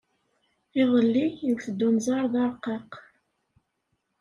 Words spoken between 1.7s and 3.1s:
unẓar d arqaq.